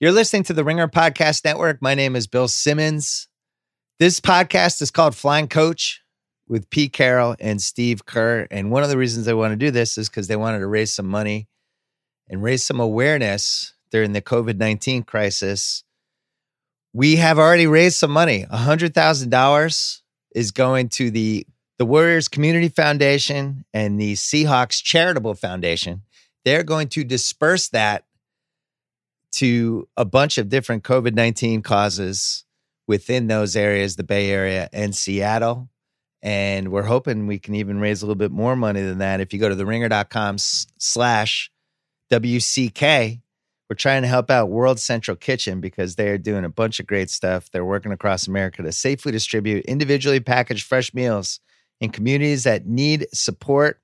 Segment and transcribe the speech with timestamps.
[0.00, 1.82] You're listening to the Ringer Podcast Network.
[1.82, 3.26] My name is Bill Simmons.
[3.98, 6.02] This podcast is called Flying Coach
[6.46, 8.46] with Pete Carroll and Steve Kerr.
[8.52, 10.68] And one of the reasons they want to do this is because they wanted to
[10.68, 11.48] raise some money
[12.28, 15.82] and raise some awareness during the COVID 19 crisis.
[16.92, 18.46] We have already raised some money.
[18.52, 20.00] $100,000
[20.32, 21.44] is going to the,
[21.78, 26.02] the Warriors Community Foundation and the Seahawks Charitable Foundation.
[26.44, 28.04] They're going to disperse that
[29.32, 32.44] to a bunch of different COVID 19 causes
[32.86, 35.68] within those areas, the Bay Area and Seattle.
[36.20, 39.20] And we're hoping we can even raise a little bit more money than that.
[39.20, 41.52] If you go to theringer.com slash
[42.10, 43.20] WCK,
[43.68, 46.86] we're trying to help out World Central Kitchen because they are doing a bunch of
[46.86, 47.50] great stuff.
[47.50, 51.38] They're working across America to safely distribute individually packaged fresh meals
[51.80, 53.80] in communities that need support,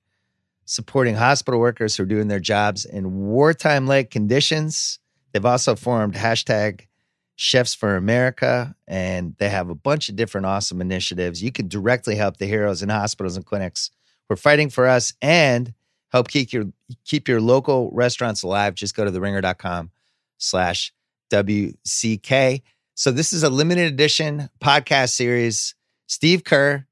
[0.65, 4.99] supporting hospital workers who are doing their jobs in wartime like conditions
[5.35, 6.87] They've also formed hashtag
[7.35, 11.43] Chefs for America, and they have a bunch of different awesome initiatives.
[11.43, 13.91] You can directly help the heroes in hospitals and clinics
[14.29, 15.75] who are fighting for us and
[16.13, 16.67] help keep your
[17.05, 18.77] keep your local restaurants alive.
[18.77, 19.91] Just go to theringer.com
[20.39, 20.93] slash
[21.33, 22.63] WCK.
[22.95, 25.75] So this is a limited edition podcast series.
[26.07, 26.87] Steve Kerr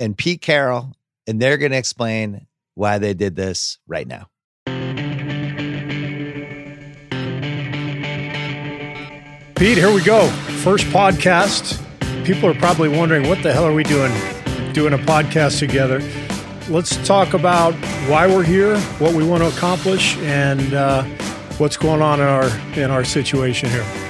[0.00, 0.96] and Pete Carroll,
[1.28, 4.26] and they're going to explain why they did this right now.
[9.56, 10.26] Pete, here we go.
[10.64, 11.80] First podcast.
[12.24, 14.12] People are probably wondering what the hell are we doing
[14.72, 16.02] doing a podcast together.
[16.68, 17.74] Let's talk about
[18.08, 21.04] why we're here, what we want to accomplish, and uh,
[21.58, 24.03] what's going on in our in our situation here.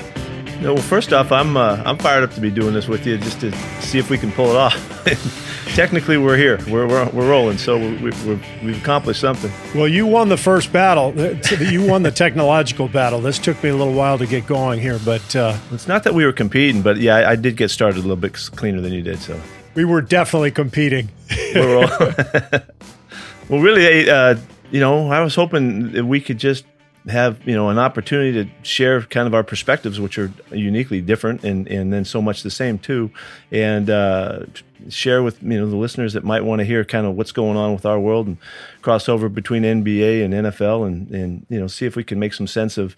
[0.62, 3.40] Well, first off, I'm uh, I'm fired up to be doing this with you, just
[3.40, 4.74] to see if we can pull it off.
[5.74, 6.58] technically we're here.
[6.68, 7.58] We're, we're, we're rolling.
[7.58, 9.50] So we, have accomplished something.
[9.74, 11.12] Well, you won the first battle.
[11.64, 13.20] You won the technological battle.
[13.20, 16.14] This took me a little while to get going here, but uh, it's not that
[16.14, 18.92] we were competing, but yeah, I, I, did get started a little bit cleaner than
[18.92, 19.18] you did.
[19.18, 19.40] So
[19.74, 21.08] we were definitely competing.
[21.54, 22.68] well,
[23.48, 24.36] really, uh,
[24.70, 26.64] you know, I was hoping that we could just
[27.08, 31.44] have you know an opportunity to share kind of our perspectives, which are uniquely different
[31.44, 33.10] and and then so much the same too,
[33.50, 34.40] and uh,
[34.88, 37.56] share with you know the listeners that might want to hear kind of what's going
[37.56, 38.38] on with our world and
[38.82, 42.46] crossover between NBA and NFL and and you know see if we can make some
[42.46, 42.96] sense of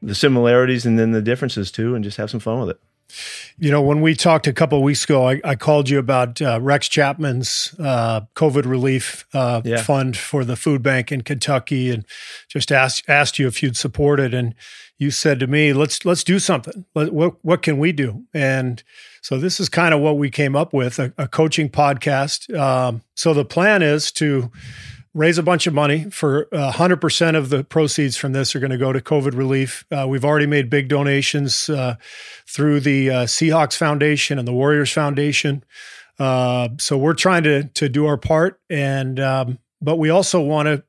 [0.00, 2.80] the similarities and then the differences too, and just have some fun with it.
[3.58, 6.60] You know, when we talked a couple weeks ago, I, I, called you about uh,
[6.60, 9.82] Rex Chapman's uh, COVID relief uh, yeah.
[9.82, 12.04] fund for the food bank in Kentucky, and
[12.48, 14.54] just asked asked you if you'd support it, and
[14.98, 16.84] you said to me, "Let's let's do something.
[16.94, 18.82] Let, what what can we do?" And
[19.22, 22.54] so this is kind of what we came up with a, a coaching podcast.
[22.58, 24.50] Um, so the plan is to
[25.14, 28.72] raise a bunch of money for uh, 100% of the proceeds from this are going
[28.72, 29.86] to go to COVID relief.
[29.90, 31.94] Uh, we've already made big donations uh,
[32.46, 35.64] through the uh, Seahawks Foundation and the Warriors Foundation.
[36.18, 40.66] Uh, so we're trying to to do our part, and um, but we also want
[40.66, 40.84] to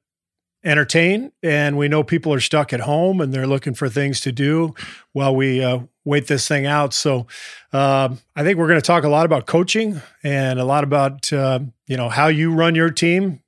[0.64, 4.32] entertain, and we know people are stuck at home and they're looking for things to
[4.32, 4.76] do
[5.14, 6.94] while we uh, wait this thing out.
[6.94, 7.26] So
[7.74, 11.32] um, I think we're going to talk a lot about coaching and a lot about
[11.32, 13.42] you know how you run your team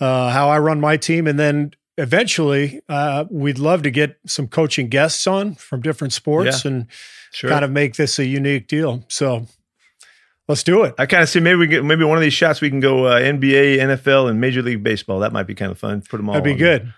[0.00, 4.48] uh, how I run my team, and then eventually uh, we'd love to get some
[4.48, 6.86] coaching guests on from different sports yeah, and
[7.32, 7.50] sure.
[7.50, 9.04] kind of make this a unique deal.
[9.08, 9.46] So
[10.48, 10.94] let's do it.
[10.98, 13.06] I kind of see maybe we get maybe one of these shots we can go
[13.06, 15.20] uh, NBA, NFL, and Major League Baseball.
[15.20, 16.02] That might be kind of fun.
[16.02, 16.34] Put them all.
[16.34, 16.82] That'd be good.
[16.82, 16.94] There.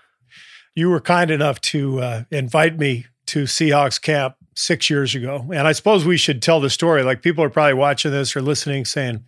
[0.74, 5.66] You were kind enough to uh, invite me to Seahawks camp six years ago, and
[5.66, 7.02] I suppose we should tell the story.
[7.02, 9.24] Like people are probably watching this or listening, saying,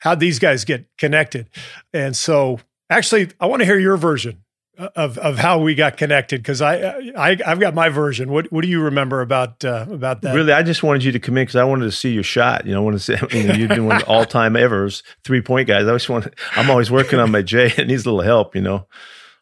[0.00, 1.50] "How'd these guys get connected?"
[1.92, 4.44] And so Actually, I want to hear your version
[4.76, 6.76] of of how we got connected because I,
[7.16, 8.30] I I've got my version.
[8.30, 10.34] What what do you remember about uh, about that?
[10.34, 12.66] Really, I just wanted you to come in because I wanted to see your shot.
[12.66, 15.68] You know, I want to see you know, you're doing all time evers three point
[15.68, 15.84] guys.
[15.84, 16.28] I always want.
[16.56, 17.72] I'm always working on my J.
[17.78, 18.54] It needs a little help.
[18.54, 18.86] You know.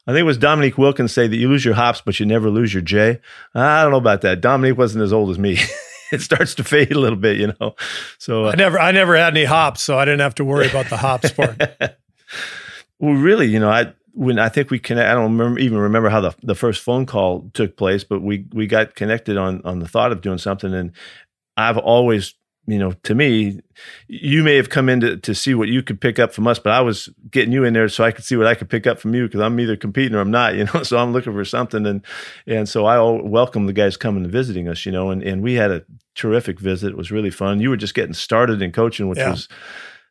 [0.04, 2.50] I think it was Dominique Wilkins say that you lose your hops, but you never
[2.50, 3.20] lose your J.
[3.54, 4.40] I don't know about that.
[4.40, 5.58] Dominique wasn't as old as me.
[6.12, 7.76] it starts to fade a little bit, you know.
[8.18, 10.68] So uh, I never, I never had any hops, so I didn't have to worry
[10.68, 11.56] about the hops part.
[13.02, 16.08] Well, really, you know, I when I think we connect, I don't remember, even remember
[16.08, 19.80] how the the first phone call took place, but we we got connected on on
[19.80, 20.92] the thought of doing something, and
[21.56, 22.34] I've always,
[22.68, 23.60] you know, to me,
[24.06, 26.60] you may have come in to, to see what you could pick up from us,
[26.60, 28.86] but I was getting you in there so I could see what I could pick
[28.86, 30.84] up from you because I'm either competing or I'm not, you know.
[30.84, 32.06] So I'm looking for something, and
[32.46, 35.54] and so I welcome the guys coming and visiting us, you know, and and we
[35.54, 35.84] had a
[36.14, 36.90] terrific visit.
[36.90, 37.58] It was really fun.
[37.58, 39.30] You were just getting started in coaching, which yeah.
[39.30, 39.48] was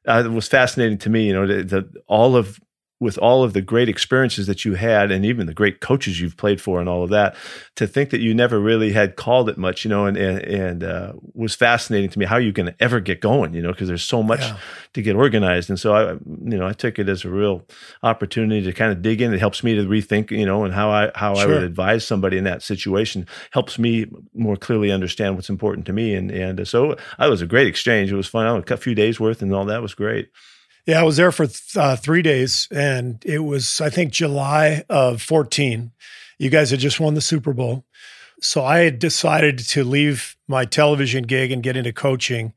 [0.07, 1.27] uh, was fascinating to me.
[1.27, 2.59] You know, the all of
[3.01, 6.37] with all of the great experiences that you had and even the great coaches you've
[6.37, 7.35] played for and all of that
[7.75, 10.83] to think that you never really had called it much you know and and, and
[10.83, 13.87] uh, was fascinating to me how are you can ever get going you know because
[13.87, 14.57] there's so much yeah.
[14.93, 15.69] to get organized.
[15.69, 17.65] And so i you know i took it as a real
[18.03, 19.33] opportunity to kind of dig in.
[19.33, 21.43] It helps me to rethink you know and how i how sure.
[21.43, 24.05] i would advise somebody in that situation helps me
[24.35, 26.13] more clearly understand what's important to me.
[26.13, 28.11] And and uh, so it was a great exchange.
[28.11, 28.45] It was fun.
[28.45, 30.29] I know, a few days worth and all that was great
[30.85, 34.83] yeah, I was there for th- uh, three days, and it was I think July
[34.89, 35.91] of fourteen.
[36.39, 37.85] You guys had just won the Super Bowl,
[38.41, 42.53] so I had decided to leave my television gig and get into coaching,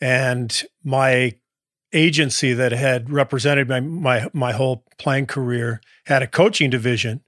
[0.00, 1.34] and my
[1.94, 7.22] agency that had represented my my my whole playing career had a coaching division,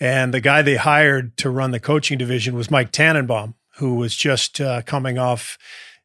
[0.00, 4.16] and the guy they hired to run the coaching division was Mike Tannenbaum, who was
[4.16, 5.58] just uh, coming off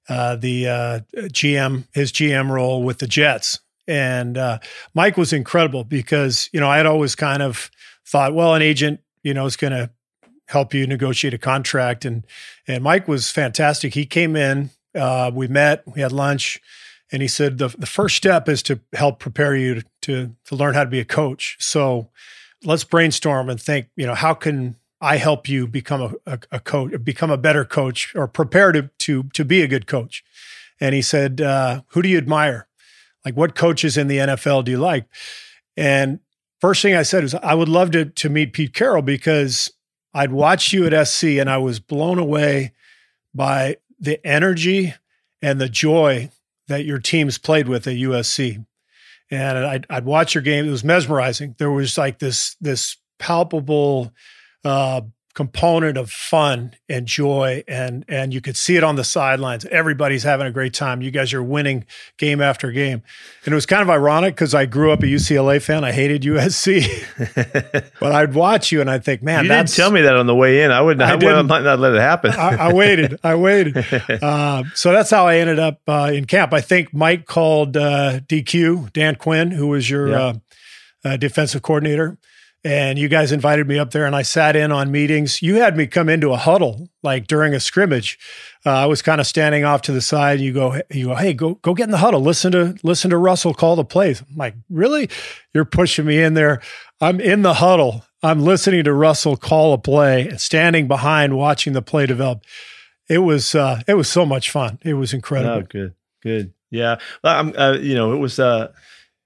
[0.09, 4.59] uh, the uh, GM his GM role with the Jets and uh,
[4.93, 7.71] Mike was incredible because, you know, I had always kind of
[8.05, 9.89] thought, well, an agent, you know, is going to
[10.47, 12.05] help you negotiate a contract.
[12.05, 12.25] And,
[12.67, 13.93] and Mike was fantastic.
[13.93, 16.61] He came in, uh, we met, we had lunch,
[17.11, 20.73] and he said, the, the first step is to help prepare you to, to learn
[20.73, 21.57] how to be a coach.
[21.59, 22.09] So
[22.63, 26.59] let's brainstorm and think, you know, how can I help you become a, a, a
[26.59, 30.23] coach, become a better coach or prepare to, to, to be a good coach?
[30.79, 32.66] And he said, uh, who do you admire?
[33.25, 35.05] Like, what coaches in the NFL do you like?
[35.75, 36.19] And
[36.61, 39.71] first thing I said is, I would love to, to meet Pete Carroll because
[40.13, 42.73] I'd watched you at SC and I was blown away
[43.33, 44.93] by the energy
[45.41, 46.31] and the joy
[46.67, 48.65] that your teams played with at USC.
[49.29, 50.65] And I'd, I'd watch your game.
[50.67, 51.55] It was mesmerizing.
[51.57, 54.11] There was like this, this palpable
[54.63, 55.01] uh,
[55.37, 59.65] component of fun and joy and and you could see it on the sidelines.
[59.65, 60.99] Everybody's having a great time.
[61.03, 61.85] You guys are winning
[62.17, 63.03] game after game.
[63.45, 65.83] And it was kind of ironic because i grew up a ucla fan.
[65.83, 66.65] I hated usc
[67.99, 70.33] but i'd watch you and i'd think man you didn't tell me that on the
[70.33, 70.71] way in.
[70.71, 72.31] I would not, I, I might not let it happen.
[72.31, 73.19] I, I, waited.
[73.23, 73.85] I waited.
[74.27, 76.51] Uh, so that's how i ended up uh, in camp.
[76.51, 80.17] I think mike called uh, dq dan quinn who was your yeah.
[80.17, 80.33] Uh,
[81.05, 82.17] uh, defensive coordinator
[82.67, 85.41] and you guys invited me up there and I sat in on meetings.
[85.41, 88.19] You had me come into a huddle like during a scrimmage.
[88.65, 90.41] Uh, I was kind of standing off to the side.
[90.41, 92.19] You go, you go, hey, go go get in the huddle.
[92.19, 94.21] Listen to listen to Russell call the plays.
[94.21, 95.09] I'm like, really?
[95.53, 96.61] You're pushing me in there.
[96.99, 98.03] I'm in the huddle.
[98.21, 102.43] I'm listening to Russell call a play and standing behind watching the play develop.
[103.07, 104.77] It was uh, it was so much fun.
[104.83, 105.53] It was incredible.
[105.53, 106.53] Oh, good, good.
[106.69, 108.39] Yeah, I'm, uh, you know, it was.
[108.39, 108.73] Uh,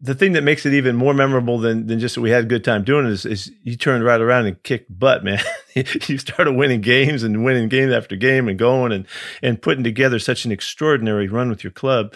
[0.04, 2.64] the thing that makes it even more memorable than than just we had a good
[2.64, 5.40] time doing it is, is you turned right around and kicked butt, man.
[5.76, 9.06] you started winning games and winning game after game and going and
[9.44, 12.14] and putting together such an extraordinary run with your club.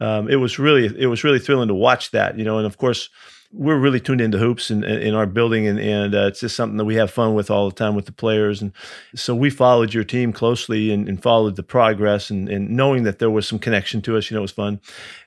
[0.00, 2.58] Um, it was really it was really thrilling to watch that, you know.
[2.58, 3.08] And of course,
[3.50, 6.76] we're really tuned into hoops in, in our building, and, and uh, it's just something
[6.76, 8.60] that we have fun with all the time with the players.
[8.60, 8.72] And
[9.14, 13.18] so we followed your team closely and, and followed the progress, and, and, knowing that
[13.18, 14.80] there was some connection to us, you know, it was fun.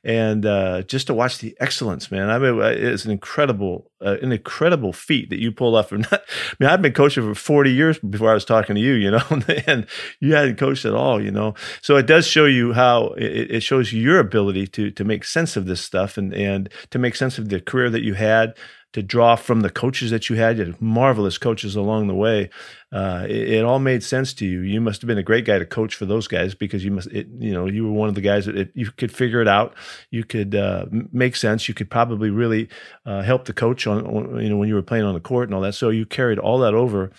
[0.04, 4.32] And uh, just to watch the excellence, man, I mean, it's an incredible, uh, an
[4.32, 5.92] incredible feat that you pulled off.
[5.92, 8.94] Not, I mean, I've been coaching for forty years before I was talking to you,
[8.94, 9.24] you know,
[9.68, 9.86] and
[10.20, 11.54] you hadn't coached at all, you know.
[11.82, 15.56] So it does show you how it, it shows your ability to to make sense
[15.56, 18.56] of this stuff and and to make sense of the career that you had,
[18.94, 20.58] to draw from the coaches that you had.
[20.58, 22.50] You had marvelous coaches along the way.
[22.92, 24.60] Uh, it, it, all made sense to you.
[24.60, 27.08] You must have been a great guy to coach for those guys because you must,
[27.08, 29.48] it, you know, you were one of the guys that it, you could figure it
[29.48, 29.74] out.
[30.10, 31.70] You could uh, make sense.
[31.70, 32.68] You could probably really
[33.06, 35.48] uh, help the coach on, on, you know, when you were playing on the court
[35.48, 35.74] and all that.
[35.76, 37.12] So you carried all that over,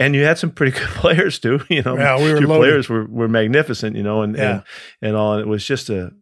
[0.00, 1.60] and you had some pretty good players too.
[1.68, 2.62] You know, yeah, we were your loaded.
[2.62, 3.94] players were were magnificent.
[3.94, 4.50] You know, and yeah.
[4.50, 4.62] and,
[5.02, 5.34] and all.
[5.34, 6.12] And it was just a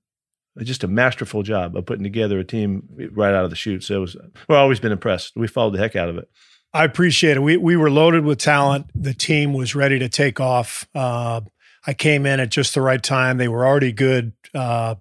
[0.64, 3.84] just a masterful job of putting together a team right out of the chute.
[3.84, 4.16] So it was,
[4.48, 5.32] we've always been impressed.
[5.36, 6.28] We followed the heck out of it.
[6.74, 7.40] I appreciate it.
[7.40, 8.86] We we were loaded with talent.
[8.94, 10.86] The team was ready to take off.
[10.94, 11.40] Uh,
[11.86, 13.38] I came in at just the right time.
[13.38, 14.32] They were already good.
[14.54, 14.96] Uh,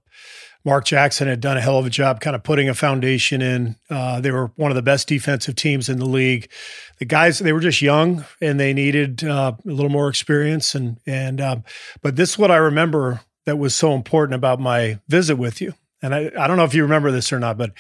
[0.64, 3.78] Mark Jackson had done a hell of a job, kind of putting a foundation in.
[3.90, 6.50] Uh, they were one of the best defensive teams in the league.
[7.00, 10.76] The guys they were just young and they needed uh, a little more experience.
[10.76, 11.64] And and um,
[12.02, 15.74] but this is what I remember that was so important about my visit with you.
[16.02, 17.72] And I, I don't know if you remember this or not, but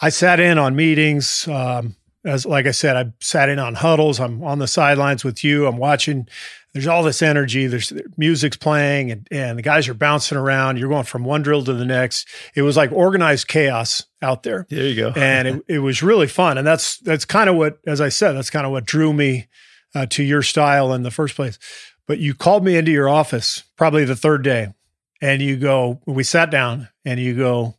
[0.00, 1.48] I sat in on meetings.
[1.48, 4.20] Um, as like I said, I sat in on huddles.
[4.20, 5.66] I'm on the sidelines with you.
[5.66, 6.28] I'm watching.
[6.72, 7.66] There's all this energy.
[7.66, 10.78] There's music's playing, and and the guys are bouncing around.
[10.78, 12.28] You're going from one drill to the next.
[12.54, 14.64] It was like organized chaos out there.
[14.70, 15.08] There you go.
[15.16, 16.56] and it, it was really fun.
[16.56, 19.48] And that's that's kind of what, as I said, that's kind of what drew me
[19.92, 21.58] uh, to your style in the first place.
[22.06, 24.72] But you called me into your office probably the third day,
[25.20, 27.76] and you go, we sat down and you go,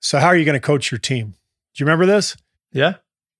[0.00, 1.34] so how are you going to coach your team?
[1.74, 2.36] Do you remember this?
[2.72, 2.94] Yeah.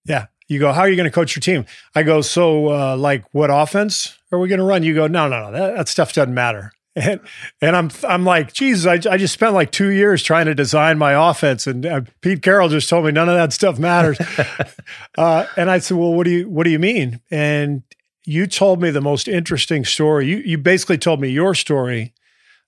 [0.05, 0.27] Yeah.
[0.49, 1.67] You go, how are you going to coach your team?
[1.95, 4.83] I go, so uh, like what offense are we going to run?
[4.83, 6.73] You go, no, no, no, that, that stuff doesn't matter.
[6.99, 7.21] And
[7.61, 10.97] and I'm I'm like, Jesus, I, I just spent like two years trying to design
[10.97, 14.19] my offense, and uh, Pete Carroll just told me none of that stuff matters.
[15.19, 17.21] uh, and I said, well, what do you what do you mean?
[17.31, 17.83] And
[18.25, 20.27] you told me the most interesting story.
[20.27, 22.15] You you basically told me your story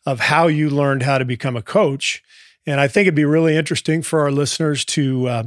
[0.09, 2.23] of how you learned how to become a coach,
[2.67, 5.45] and I think it'd be really interesting for our listeners to uh,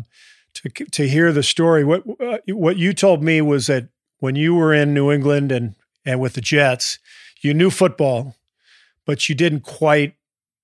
[0.55, 1.83] to to hear the story.
[1.83, 3.87] What uh, what you told me was that
[4.19, 5.75] when you were in New England and
[6.05, 6.99] and with the Jets,
[7.41, 8.35] you knew football
[9.05, 10.15] but you didn't quite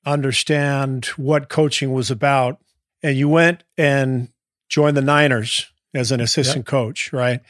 [0.06, 2.60] understand what coaching was about.
[3.04, 4.30] And you went and
[4.70, 6.66] joined the Niners as an assistant yep.
[6.66, 7.42] coach, right?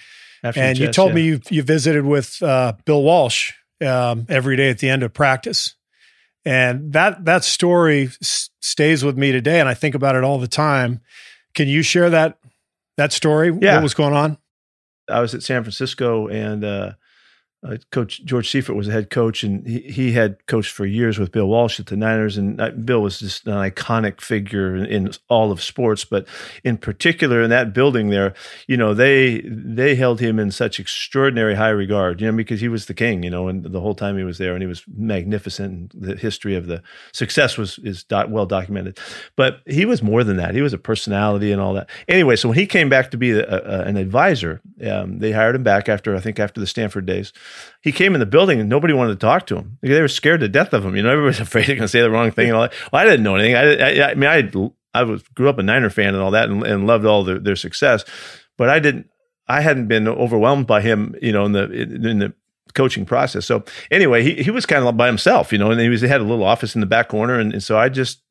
[0.44, 1.16] After and Jets, you told yeah.
[1.16, 3.54] me you, you visited with uh, Bill Walsh
[3.86, 5.76] um, every day at the end of practice.
[6.48, 10.40] And that that story s- stays with me today, and I think about it all
[10.40, 11.02] the time.
[11.54, 12.40] Can you share that
[12.96, 13.52] that story?
[13.62, 13.76] Yeah.
[13.76, 14.38] What was going on?
[15.10, 16.92] I was at San Francisco, and uh,
[17.64, 21.18] uh, coach George Seifert was the head coach, and he, he had coached for years
[21.18, 22.38] with Bill Walsh at the Niners.
[22.38, 26.28] And uh, Bill was just an iconic figure in, in, all of sports, but
[26.64, 28.36] in particular in that building there,
[28.68, 32.70] you know, they they held him in such extraordinary high regard, you know, because he
[32.70, 34.84] was the king, you know, and the whole time he was there, and he was
[34.96, 35.94] magnificent.
[35.94, 39.00] And the history of the success was is well documented,
[39.36, 40.54] but he was more than that.
[40.54, 41.90] He was a personality and all that.
[42.08, 45.56] Anyway, so when he came back to be a, a, an advisor, um, they hired
[45.56, 47.34] him back after I think after the Stanford days
[47.82, 49.78] he came in the building and nobody wanted to talk to him.
[49.82, 50.96] They were scared to death of him.
[50.96, 52.74] You know, everybody's afraid they're going to say the wrong thing and all that.
[52.92, 53.56] Well, I didn't know anything.
[53.56, 56.50] I, I, I mean, I I was grew up a Niner fan and all that,
[56.50, 58.04] and, and loved all their, their success,
[58.58, 59.10] but I didn't.
[59.50, 62.34] I hadn't been overwhelmed by him, you know, in the in the
[62.74, 63.46] coaching process.
[63.46, 66.08] So anyway, he he was kind of by himself, you know, and he was he
[66.08, 68.22] had a little office in the back corner, and, and so I just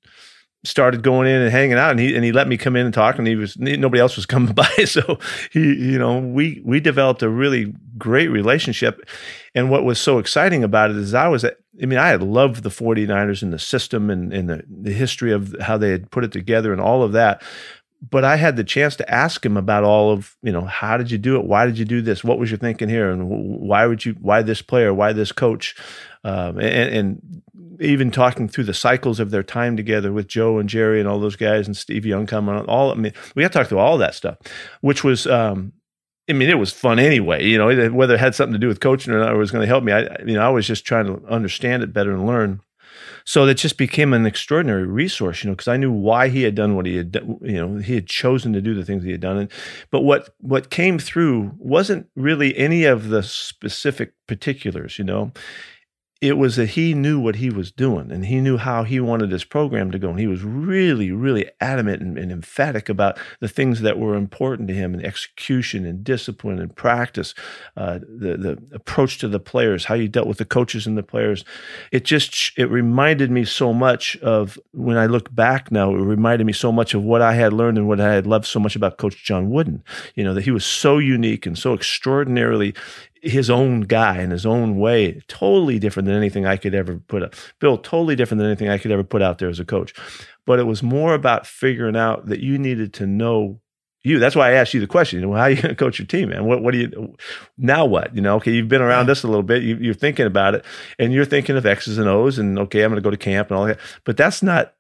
[0.65, 2.95] started going in and hanging out and he and he let me come in and
[2.95, 5.19] talk and he was nobody else was coming by so
[5.53, 9.09] he you know we we developed a really great relationship
[9.55, 12.63] and what was so exciting about it is I was I mean I had loved
[12.63, 16.25] the 49ers and the system and, and the, the history of how they had put
[16.25, 17.43] it together and all of that
[18.11, 21.11] but I had the chance to ask him about all of, you know, how did
[21.11, 21.47] you do it?
[21.47, 22.23] Why did you do this?
[22.23, 23.11] What was your thinking here?
[23.11, 24.93] And why would you, why this player?
[24.93, 25.75] Why this coach?
[26.25, 27.43] Um, and, and,
[27.79, 31.21] even talking through the cycles of their time together with Joe and Jerry and all
[31.21, 33.81] those guys and Steve Young coming on, all, I mean, we got to talk through
[33.81, 34.39] all that stuff,
[34.81, 35.75] which was, um,
[36.29, 38.81] I mean, it was fun anyway, you know, whether it had something to do with
[38.81, 39.93] coaching or not, or was going to help me.
[39.93, 42.61] I, you know, I was just trying to understand it better and learn.
[43.25, 46.55] So it just became an extraordinary resource, you know, because I knew why he had
[46.55, 47.39] done what he had done.
[47.43, 49.37] You know, he had chosen to do the things he had done.
[49.37, 49.51] And,
[49.91, 54.97] but what what came through wasn't really any of the specific particulars.
[54.99, 55.33] You know,
[56.23, 59.31] it was that he knew what he was doing and he knew how he wanted
[59.31, 60.09] his program to go.
[60.09, 64.69] And he was really, really adamant and, and, emphatic about the things that were important
[64.69, 67.35] to him and execution and discipline and practice,
[67.77, 71.03] uh, the, the approach to the players, how you dealt with the coaches and the
[71.03, 71.45] players.
[71.93, 76.47] It just, it reminded me so much of when I look back now, it reminded
[76.47, 78.75] me so much of what I had learned and what I had loved so much
[78.75, 79.85] about Coach John Wooden.
[80.15, 82.75] You know, that he was so unique and so extraordinarily
[83.27, 87.23] his own guy in his own way, totally different than anything I could ever put
[87.23, 87.35] up.
[87.61, 89.95] Bill, totally different than anything I could ever put out there as a coach.
[90.45, 93.61] But it was more about figuring out that you needed to know
[94.05, 94.19] you.
[94.19, 95.21] That's why I asked you the question.
[95.21, 96.45] You know, how are you going to coach your team, man?
[96.45, 97.17] What, what do you
[97.59, 97.85] now?
[97.85, 98.37] What you know?
[98.37, 99.63] Okay, you've been around this a little bit.
[99.63, 100.65] You, you're thinking about it,
[100.99, 103.51] and you're thinking of X's and O's, and okay, I'm going to go to camp
[103.51, 103.81] and all that.
[104.05, 104.75] But that's not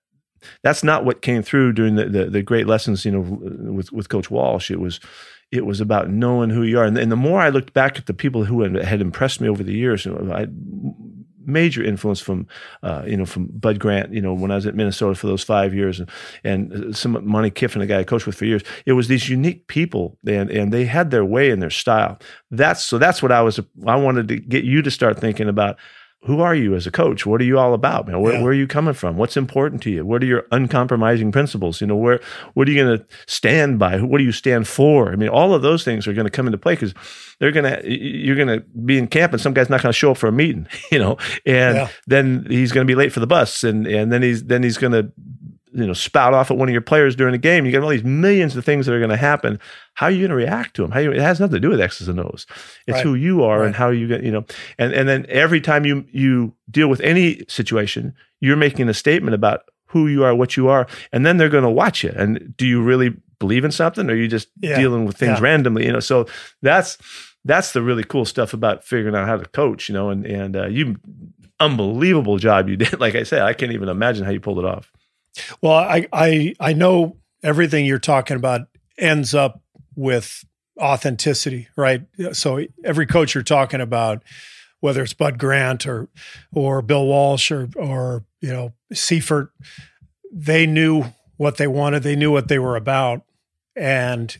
[0.62, 3.04] that's not what came through during the, the, the great lessons.
[3.04, 3.20] You know,
[3.72, 5.00] with with Coach Walsh, it was
[5.52, 6.84] it was about knowing who you are.
[6.84, 9.62] And, and the more I looked back at the people who had, impressed me over
[9.62, 10.46] the years, you know, I
[11.46, 12.46] major influence from
[12.82, 15.44] uh, you know from Bud Grant you know when I was at Minnesota for those
[15.44, 16.10] five years and,
[16.42, 19.68] and some Monte Kiffin the guy I coached with for years it was these unique
[19.68, 22.18] people and and they had their way and their style
[22.50, 25.78] that's so that's what I was I wanted to get you to start thinking about
[26.26, 27.24] who are you as a coach?
[27.24, 28.06] What are you all about?
[28.06, 28.20] Man?
[28.20, 28.42] Where, yeah.
[28.42, 29.16] where, are you coming from?
[29.16, 30.04] What's important to you?
[30.04, 31.80] What are your uncompromising principles?
[31.80, 32.20] You know, where
[32.54, 34.00] what are you going to stand by?
[34.00, 35.12] What do you stand for?
[35.12, 36.94] I mean, all of those things are going to come into play because
[37.38, 39.98] they're going to you're going to be in camp and some guy's not going to
[39.98, 41.16] show up for a meeting, you know,
[41.46, 41.88] and yeah.
[42.06, 44.78] then he's going to be late for the bus, and and then he's then he's
[44.78, 45.12] going to
[45.76, 47.66] you know spout off at one of your players during the game.
[47.66, 49.60] You got all these millions of things that are going to happen.
[49.94, 50.90] How are you going to react to them?
[50.90, 52.46] How you, it has nothing to do with X's and O's.
[52.86, 53.02] It's right.
[53.02, 53.66] who you are right.
[53.66, 54.44] and how you get you know.
[54.78, 59.34] And and then every time you you deal with any situation, you're making a statement
[59.34, 62.12] about who you are, what you are, and then they're going to watch you.
[62.16, 64.76] And do you really believe in something, or are you just yeah.
[64.76, 65.44] dealing with things yeah.
[65.44, 65.84] randomly?
[65.84, 66.26] You know, so
[66.62, 66.96] that's
[67.44, 69.90] that's the really cool stuff about figuring out how to coach.
[69.90, 70.96] You know, and and uh, you
[71.60, 72.98] unbelievable job you did.
[73.06, 74.90] Like I said, I can't even imagine how you pulled it off.
[75.60, 79.62] Well, I I I know everything you're talking about ends up
[79.94, 80.44] with
[80.80, 82.02] authenticity, right?
[82.32, 84.22] So every coach you're talking about,
[84.80, 86.08] whether it's Bud Grant or
[86.52, 89.50] or Bill Walsh or or you know Seifert,
[90.32, 91.04] they knew
[91.36, 93.22] what they wanted, they knew what they were about,
[93.74, 94.36] and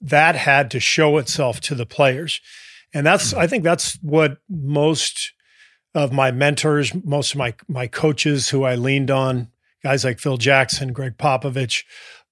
[0.00, 2.40] that had to show itself to the players.
[2.92, 5.32] And that's I think that's what most
[5.94, 9.48] of my mentors, most of my my coaches who I leaned on,
[9.84, 11.84] guys like Phil Jackson, Gregg Popovich,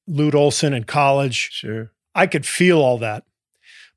[0.08, 1.50] Lute Olson in college.
[1.52, 1.92] Sure.
[2.14, 3.24] I could feel all that.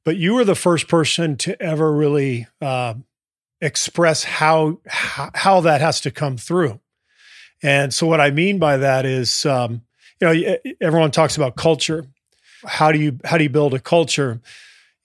[0.04, 2.94] But you were the first person to ever really uh,
[3.62, 6.80] express how, how, how that has to come through.
[7.64, 9.82] And so what I mean by that is, um,
[10.22, 12.06] you know, everyone talks about culture.
[12.66, 14.42] How do you how do you build a culture?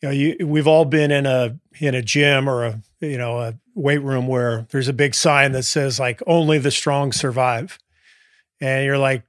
[0.03, 3.39] You know, you, we've all been in a in a gym or a you know
[3.41, 7.79] a weight room where there's a big sign that says like only the strong survive,
[8.61, 9.23] and you're like,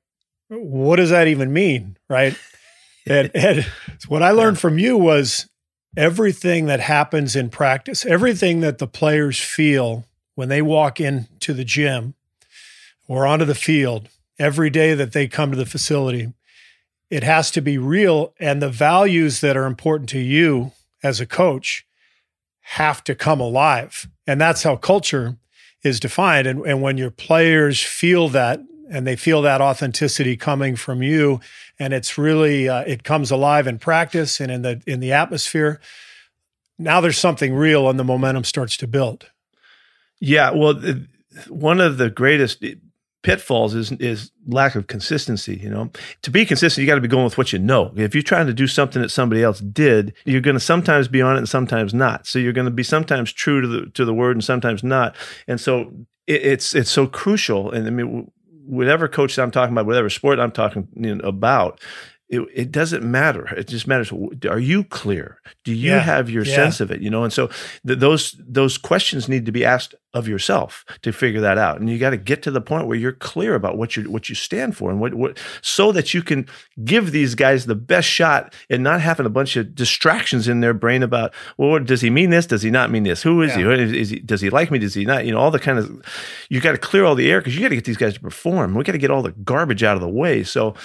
[0.50, 2.38] what does that even mean, right?
[3.08, 3.66] and, and
[4.08, 5.48] what I learned from you was
[5.98, 11.66] everything that happens in practice, everything that the players feel when they walk into the
[11.66, 12.14] gym
[13.08, 14.10] or onto the field
[14.40, 16.34] every day that they come to the facility,
[17.10, 18.34] it has to be real.
[18.40, 20.72] And the values that are important to you
[21.04, 21.86] as a coach
[22.62, 24.08] have to come alive.
[24.26, 25.36] And that's how culture
[25.84, 26.48] is defined.
[26.48, 31.40] And, and when your players feel that and they feel that authenticity coming from you.
[31.80, 35.80] And it's really uh, it comes alive in practice and in the in the atmosphere.
[36.78, 39.32] Now there's something real and the momentum starts to build.
[40.20, 40.80] Yeah well
[41.48, 42.64] one of the greatest
[43.24, 45.90] pitfalls is is lack of consistency you know?
[46.24, 47.92] To be consistent you got to be going with what you know.
[47.96, 51.22] If you're trying to do something that somebody else did you're going to sometimes be
[51.22, 52.28] on it and sometimes not.
[52.28, 55.16] So you're going to be sometimes true to the to the word and sometimes not.
[55.48, 55.92] And so
[56.28, 57.72] it, it's it's so crucial.
[57.72, 58.30] And i mean
[58.72, 60.88] whatever coach I'm talking about, whatever sport I'm talking
[61.26, 61.82] about,
[62.32, 63.46] it, it, doesn't matter.
[63.56, 64.10] It just matters.
[64.50, 65.42] Are you clear?
[65.66, 66.56] Do you yeah, have your yeah.
[66.56, 67.02] sense of it?
[67.02, 67.48] You know, and so
[67.86, 71.82] th- those those questions need to be asked of yourself to figure that out.
[71.82, 74.30] And you got to get to the point where you're clear about what you what
[74.30, 76.48] you stand for and what what so that you can
[76.86, 80.74] give these guys the best shot and not having a bunch of distractions in their
[80.74, 82.46] brain about well, does he mean this?
[82.46, 83.22] Does he not mean this?
[83.22, 83.76] Who is yeah.
[83.76, 84.00] he?
[84.00, 84.20] Is he?
[84.20, 84.80] Does he like me?
[84.80, 85.26] Does he not?
[85.26, 86.02] You know, all the kind of
[86.50, 88.22] you got to clear all the air because you got to get these guys to
[88.22, 88.74] perform.
[88.74, 90.44] We got to get all the garbage out of the way.
[90.44, 90.76] So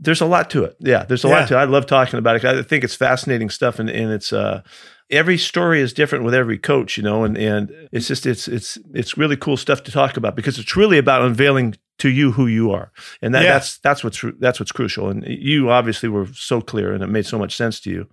[0.00, 0.76] there's a lot to it.
[0.80, 1.40] Yeah, there's a yeah.
[1.40, 1.58] lot to it.
[1.58, 2.44] I love talking about it.
[2.44, 4.62] I think it's fascinating stuff, and, and it's uh,
[5.10, 8.78] every story is different with every coach, you know, and and it's just it's it's
[8.94, 12.46] it's really cool stuff to talk about because it's really about unveiling to you who
[12.46, 13.52] you are, and that, yeah.
[13.52, 15.10] that's that's what's that's what's crucial.
[15.10, 18.08] And you obviously were so clear, and it made so much sense to you.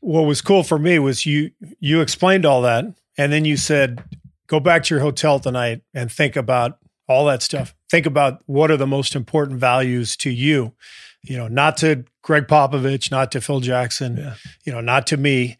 [0.00, 1.50] What was cool for me was you
[1.80, 2.84] you explained all that,
[3.18, 4.04] and then you said,
[4.46, 6.78] "Go back to your hotel tonight and think about
[7.08, 7.74] all that stuff.
[7.90, 10.74] Think about what are the most important values to you."
[11.22, 14.34] You know, not to Gregg Popovich, not to Phil Jackson, yeah.
[14.64, 15.58] you know, not to me,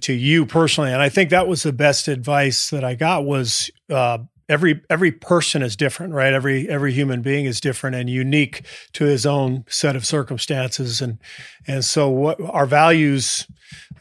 [0.00, 0.92] to you personally.
[0.92, 4.18] And I think that was the best advice that I got was uh,
[4.48, 6.32] every every person is different, right?
[6.32, 8.62] Every every human being is different and unique
[8.94, 11.18] to his own set of circumstances, and
[11.66, 13.46] and so what our values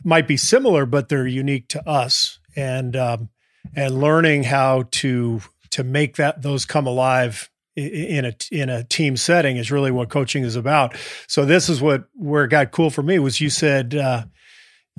[0.03, 2.39] might be similar, but they're unique to us.
[2.55, 3.29] And um,
[3.75, 5.41] and learning how to
[5.71, 10.09] to make that those come alive in a in a team setting is really what
[10.09, 10.95] coaching is about.
[11.27, 14.25] So this is what where it got cool for me was you said uh,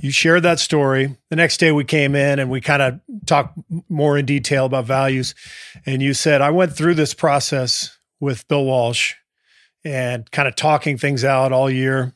[0.01, 1.17] you shared that story.
[1.29, 4.85] The next day we came in and we kind of talked more in detail about
[4.85, 5.35] values,
[5.85, 9.15] and you said I went through this process with Bill Walsh
[9.85, 12.15] and kind of talking things out all year,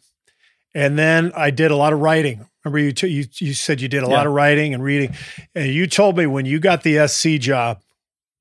[0.74, 2.46] and then I did a lot of writing.
[2.64, 4.14] Remember you t- you you said you did a yeah.
[4.14, 5.16] lot of writing and reading,
[5.56, 7.82] and you told me when you got the SC job,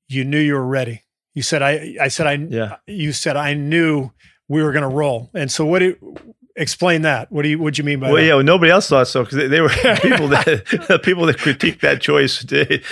[0.06, 1.02] you knew you were ready
[1.34, 2.76] you said I I said I yeah.
[2.86, 4.10] you said I knew
[4.48, 5.30] we were going to roll.
[5.34, 6.16] And so what do you,
[6.56, 7.32] explain that?
[7.32, 8.12] What do you what do you mean by that?
[8.12, 8.28] well, that?
[8.28, 9.68] yeah, well, nobody else thought so because they, they, were
[10.02, 12.40] people that people that critiqued that choice.
[12.42, 12.82] They,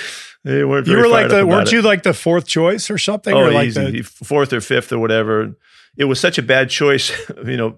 [0.42, 0.86] they weren't.
[0.86, 1.72] you were like the weren't it.
[1.72, 3.34] you like the fourth choice or something?
[3.34, 5.54] Oh, or like easy, the, fourth or fifth or whatever.
[5.96, 7.12] It was such a bad choice,
[7.44, 7.76] you know,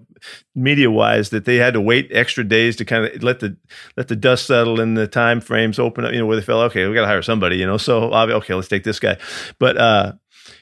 [0.55, 3.57] media wise, that they had to wait extra days to kind of let the
[3.97, 6.13] let the dust settle and the time frames open up.
[6.13, 7.57] You know, where they felt okay, we got to hire somebody.
[7.57, 9.17] You know, so okay, let's take this guy.
[9.59, 10.13] But uh,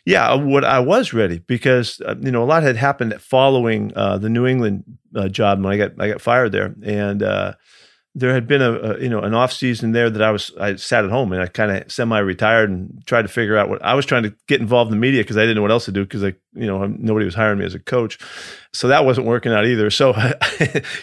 [0.06, 4.18] yeah, what I was ready because uh, you know a lot had happened following uh,
[4.18, 4.84] the New England
[5.16, 7.54] uh, job when I got I got fired there, and uh,
[8.16, 10.76] there had been a, a, you know an off season there that I was I
[10.76, 13.84] sat at home and I kind of semi retired and tried to figure out what
[13.84, 15.86] I was trying to get involved in the media because I didn't know what else
[15.86, 18.18] to do because I you know nobody was hiring me as a coach,
[18.74, 19.92] so that wasn't working out either.
[19.92, 20.16] So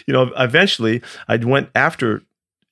[0.07, 2.21] you know eventually I went after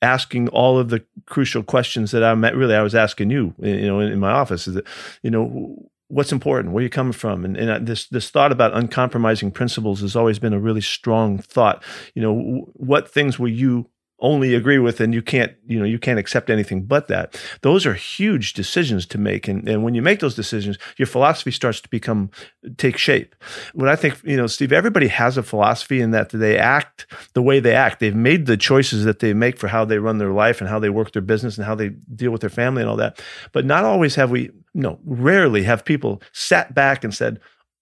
[0.01, 3.87] asking all of the crucial questions that I met, really I was asking you, you
[3.87, 4.85] know, in, in my office is that,
[5.23, 7.45] you know, what's important where you coming from.
[7.45, 11.39] And, and uh, this this thought about uncompromising principles has always been a really strong
[11.39, 11.83] thought.
[12.13, 15.99] You know what things were you only agree with and you can't you know you
[15.99, 17.39] can't accept anything but that.
[17.61, 19.47] Those are huge decisions to make.
[19.47, 22.31] And, and when you make those decisions your philosophy starts to become
[22.77, 23.35] take shape.
[23.73, 27.41] What i think you know steve everybody has a philosophy in that they act the
[27.41, 27.99] way they act.
[27.99, 30.79] They've made the choices that they make for how they run their life and how
[30.79, 33.21] they work their business and how they deal with their family and all that.
[33.51, 37.39] But not always have we no rarely have people sat back and said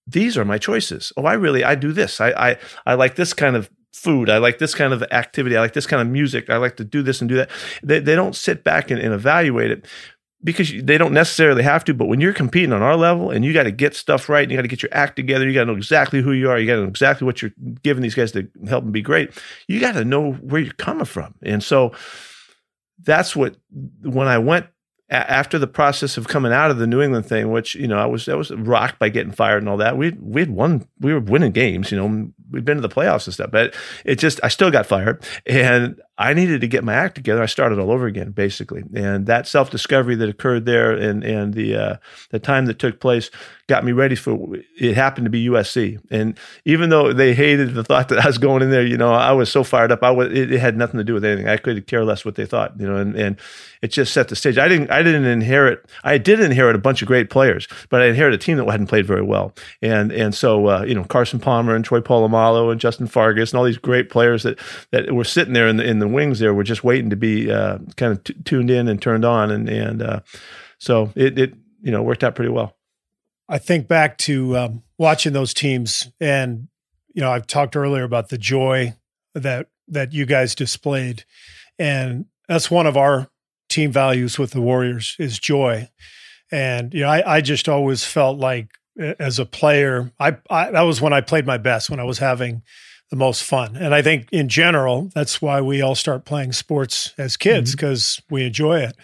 [0.07, 1.11] these are my choices.
[1.17, 2.21] Oh, I really I do this.
[2.21, 4.29] I I I like this kind of food.
[4.29, 5.55] I like this kind of activity.
[5.55, 6.49] I like this kind of music.
[6.49, 7.49] I like to do this and do that.
[7.81, 9.85] They, they don't sit back and, and evaluate it
[10.43, 11.93] because they don't necessarily have to.
[11.93, 14.51] But when you're competing on our level and you got to get stuff right, and
[14.51, 16.59] you got to get your act together, you got to know exactly who you are,
[16.59, 17.53] you got to know exactly what you're
[17.83, 19.31] giving these guys to help them be great.
[19.67, 21.33] You got to know where you're coming from.
[21.41, 21.93] And so
[23.01, 23.55] that's what,
[24.03, 24.67] when I went
[25.09, 28.05] after the process of coming out of the New England thing, which you know I
[28.05, 29.97] was I was rocked by getting fired and all that.
[29.97, 31.91] We we had won, we were winning games.
[31.91, 34.85] You know, we'd been to the playoffs and stuff, but it just I still got
[34.85, 37.43] fired, and I needed to get my act together.
[37.43, 41.53] I started all over again, basically, and that self discovery that occurred there, and and
[41.53, 41.95] the uh,
[42.29, 43.29] the time that took place,
[43.67, 44.55] got me ready for.
[44.79, 48.37] It happened to be USC, and even though they hated the thought that I was
[48.37, 50.03] going in there, you know, I was so fired up.
[50.03, 50.31] I was.
[50.31, 51.49] It, it had nothing to do with anything.
[51.49, 53.37] I could care less what they thought, you know, and and
[53.81, 54.57] it just set the stage.
[54.57, 54.91] I didn't.
[54.91, 55.85] I didn't inherit.
[56.03, 58.87] I did inherit a bunch of great players, but I inherited a team that hadn't
[58.87, 62.79] played very well, and and so uh, you know, Carson Palmer and Troy Polamalu and
[62.79, 64.59] Justin Fargas and all these great players that
[64.91, 67.51] that were sitting there in the in the wings there were just waiting to be
[67.51, 70.19] uh, kind of t- tuned in and turned on, and and uh,
[70.77, 72.75] so it it you know worked out pretty well.
[73.47, 76.67] I think back to um, watching those teams, and
[77.13, 78.93] you know I've talked earlier about the joy
[79.33, 81.25] that that you guys displayed,
[81.77, 83.29] and that's one of our
[83.69, 85.89] team values with the Warriors is joy.
[86.51, 88.69] And you know, I, I just always felt like
[89.19, 92.19] as a player, I, I that was when I played my best when I was
[92.19, 92.63] having
[93.09, 93.75] the most fun.
[93.75, 98.01] And I think in general, that's why we all start playing sports as kids because
[98.03, 98.35] mm-hmm.
[98.35, 98.95] we enjoy it.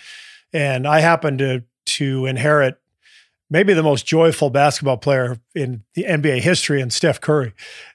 [0.54, 2.80] And I happen to to inherit
[3.50, 7.54] maybe the most joyful basketball player in the NBA history and Steph Curry.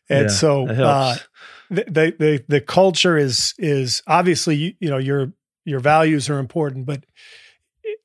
[0.09, 1.16] And yeah, so uh,
[1.71, 5.33] the, the the culture is is obviously you, you know your
[5.64, 7.05] your values are important, but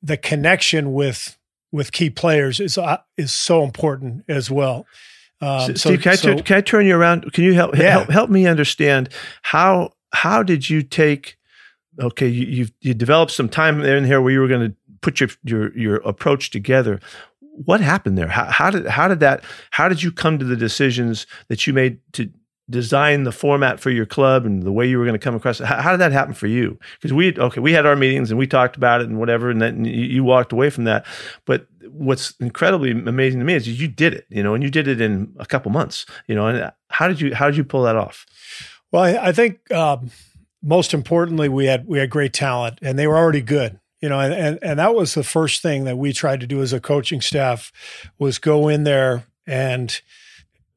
[0.02, 1.38] the connection with
[1.70, 4.86] with key players is uh, is so important as well.
[5.42, 7.32] Um, Steve, can, so, I turn, can I turn you around?
[7.32, 7.90] Can you help yeah.
[7.90, 9.08] help help me understand
[9.42, 11.36] how how did you take?
[12.00, 14.76] Okay, you you, you developed some time there in here where you were going to
[15.00, 17.00] put your your your approach together.
[17.40, 18.28] What happened there?
[18.28, 19.42] How, how did how did that?
[19.72, 22.30] How did you come to the decisions that you made to
[22.72, 25.58] design the format for your club and the way you were going to come across
[25.60, 26.78] How, how did that happen for you?
[26.94, 29.62] Because we okay, we had our meetings and we talked about it and whatever, and
[29.62, 31.06] then you walked away from that.
[31.44, 34.88] But what's incredibly amazing to me is you did it, you know, and you did
[34.88, 36.46] it in a couple months, you know.
[36.46, 38.26] And how did you how did you pull that off?
[38.90, 40.10] Well, I, I think um,
[40.62, 44.18] most importantly, we had we had great talent, and they were already good you know
[44.18, 46.80] and, and and that was the first thing that we tried to do as a
[46.80, 47.72] coaching staff
[48.18, 50.02] was go in there and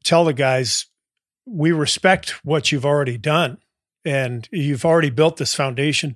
[0.03, 0.85] tell the guys
[1.45, 3.57] we respect what you've already done
[4.03, 6.15] and you've already built this foundation.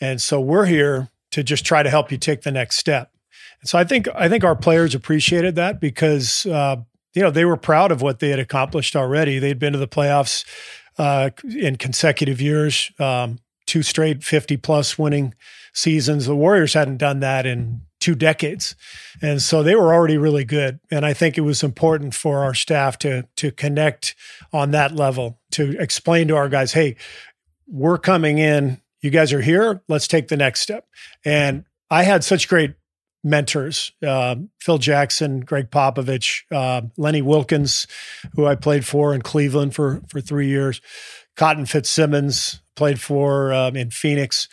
[0.00, 3.12] And so we're here to just try to help you take the next step.
[3.60, 6.76] And so I think I think our players appreciated that because uh,
[7.14, 9.38] you know they were proud of what they had accomplished already.
[9.38, 10.44] They'd been to the playoffs
[10.96, 15.34] uh, in consecutive years, um, two straight fifty plus winning
[15.72, 16.26] seasons.
[16.26, 18.74] The Warriors hadn't done that in two decades.
[19.20, 20.80] And so they were already really good.
[20.90, 24.14] And I think it was important for our staff to to connect
[24.50, 26.96] on that level, to explain to our guys, hey,
[27.66, 30.86] we're coming in, you guys are here, let's take the next step.
[31.22, 32.76] And I had such great
[33.22, 37.86] mentors uh, Phil Jackson, Gregg Popovich, uh, Lenny Wilkens,
[38.36, 40.80] who I played for in Cleveland for, for three years,
[41.36, 44.48] Cotton Fitzsimmons, played for um, in Phoenix.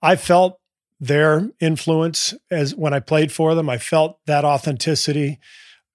[0.00, 0.59] I felt
[1.00, 3.70] their influence as when I played for them.
[3.70, 5.38] I felt that authenticity.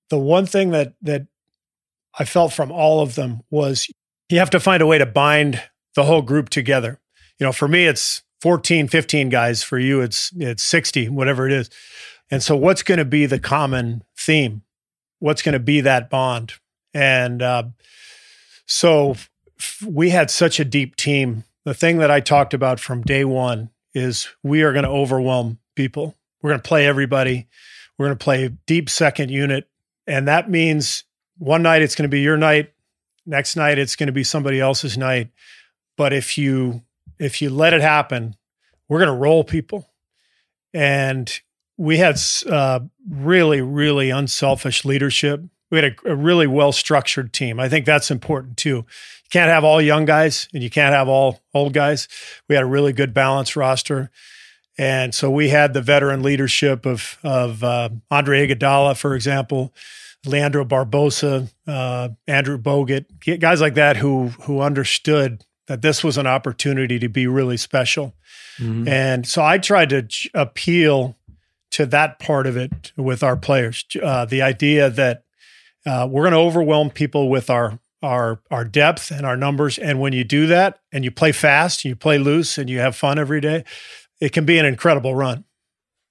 [0.10, 1.28] The one thing that that
[2.18, 3.88] I felt from all of them was
[4.30, 5.62] you have to find a way to bind
[5.94, 7.00] the whole group together.
[7.40, 11.54] You know, for me it's 14, 15 guys, for you it's it's 60, whatever it
[11.54, 11.70] is.
[12.32, 14.64] And so what's going to be the common theme?
[15.20, 16.54] What's going to be that bond?
[16.94, 17.64] And uh,
[18.66, 19.12] so
[19.60, 21.44] f- we had such a deep team.
[21.66, 25.58] The thing that I talked about from day one is we are going to overwhelm
[25.76, 26.16] people.
[26.42, 27.48] We're going to play everybody.
[27.98, 29.68] We're going to play deep second unit.
[30.06, 31.06] And that means
[31.38, 32.74] one night it's going to be your night.
[33.26, 35.32] Next night it's going to be somebody else's night.
[35.98, 36.84] But if you
[37.18, 38.36] if you let it happen,
[38.90, 39.90] we're going to roll people.
[40.74, 41.32] And
[41.78, 45.42] we had uh, really, really unselfish leadership.
[45.72, 47.60] We had a, a really well structured team.
[47.60, 48.70] I think that's important too.
[48.78, 52.08] You can't have all young guys and you can't have all old guys.
[52.48, 54.12] We had a really good balanced roster.
[54.78, 59.74] And so we had the veteran leadership of of uh, Andre Iguodala, for example,
[60.26, 66.28] Leandro Barbosa, uh, Andrew Bogut, guys like that who who understood that this was an
[66.28, 68.14] opportunity to be really special.
[68.60, 68.88] Mm-hmm.
[68.88, 71.18] And so I tried to appeal
[71.72, 73.84] to that part of it with our players.
[74.02, 75.25] Uh, the idea that
[75.86, 80.00] uh, we're going to overwhelm people with our our our depth and our numbers, and
[80.00, 83.18] when you do that, and you play fast, you play loose, and you have fun
[83.18, 83.64] every day,
[84.20, 85.46] it can be an incredible run.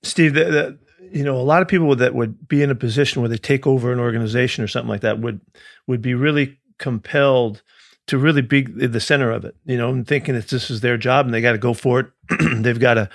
[0.03, 0.79] Steve, the, the,
[1.13, 3.67] you know, a lot of people that would be in a position where they take
[3.67, 5.41] over an organization or something like that would
[5.87, 7.63] would be really compelled
[8.07, 10.99] to really be the center of it, you know, and thinking that this is their
[10.99, 12.07] job and they got to go for it.
[12.63, 13.09] They've got to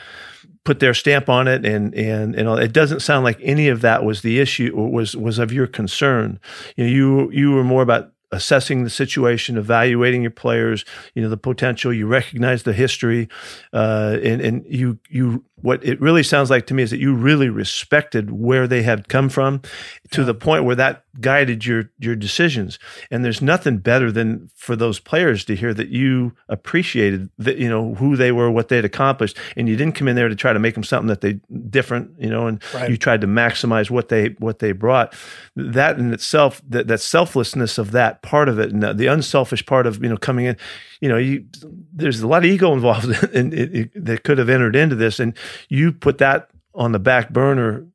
[0.64, 4.04] put their stamp on it, and and and it doesn't sound like any of that
[4.04, 6.40] was the issue or was was of your concern.
[6.76, 10.86] You know, you you were more about assessing the situation, evaluating your players,
[11.16, 11.92] you know, the potential.
[11.92, 13.28] You recognize the history,
[13.74, 17.14] uh, and and you you what it really sounds like to me is that you
[17.14, 19.62] really respected where they had come from
[20.12, 20.26] to yeah.
[20.26, 22.80] the point where that guided your your decisions
[23.12, 27.68] and there's nothing better than for those players to hear that you appreciated that you
[27.68, 30.54] know who they were what they'd accomplished and you didn't come in there to try
[30.54, 31.34] to make them something that they
[31.70, 32.90] different you know and right.
[32.90, 35.14] you tried to maximize what they what they brought
[35.56, 39.86] that in itself that, that selflessness of that part of it and the unselfish part
[39.86, 40.56] of you know coming in
[41.02, 41.46] you know, you,
[41.94, 45.20] there's a lot of ego involved in, in, in, that could have entered into this,
[45.20, 45.34] and
[45.70, 47.86] you put that on the back burner.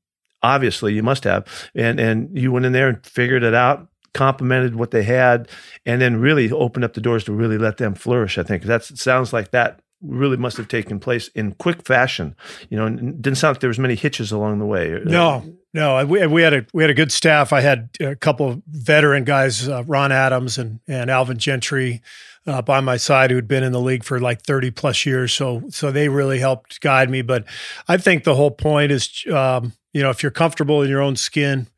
[0.42, 4.76] Obviously, you must have, and and you went in there and figured it out, complimented
[4.76, 5.48] what they had,
[5.86, 8.36] and then really opened up the doors to really let them flourish.
[8.36, 12.36] I think that sounds like that really must have taken place in quick fashion.
[12.68, 15.00] You know, and didn't sound like there was many hitches along the way.
[15.04, 17.52] No, no, we, we had a we had a good staff.
[17.52, 22.02] I had a couple of veteran guys, uh, Ron Adams and and Alvin Gentry
[22.46, 25.32] uh, by my side who had been in the league for like 30 plus years.
[25.32, 27.22] So, so they really helped guide me.
[27.22, 27.44] But
[27.88, 31.16] I think the whole point is, um, you know, if you're comfortable in your own
[31.16, 31.68] skin,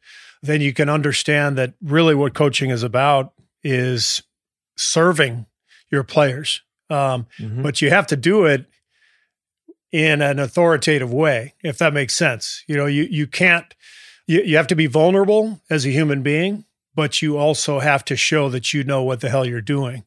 [0.42, 4.22] then you can understand that really what coaching is about is
[4.76, 5.46] serving
[5.90, 6.62] your players.
[6.88, 7.62] Um, mm-hmm.
[7.62, 8.66] But you have to do it
[9.92, 12.62] in an authoritative way, if that makes sense.
[12.66, 13.74] You know, you you can't.
[14.26, 18.16] You, you have to be vulnerable as a human being, but you also have to
[18.16, 20.04] show that you know what the hell you're doing.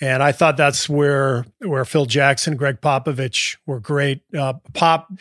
[0.00, 4.22] And I thought that's where where Phil Jackson, Gregg Popovich were great.
[4.36, 5.12] Uh, Pop,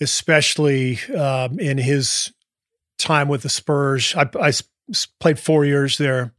[0.00, 2.32] especially um, in his
[2.98, 4.52] time with the Spurs, I, I
[5.20, 6.32] played four years there.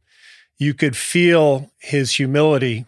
[0.58, 2.84] You could feel his humility,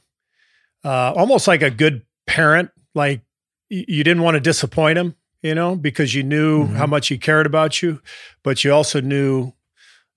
[0.84, 2.70] uh, almost like a good parent.
[2.94, 3.22] Like
[3.70, 6.76] you didn't want to disappoint him, you know, because you knew mm-hmm.
[6.76, 8.02] how much he cared about you,
[8.42, 9.54] but you also knew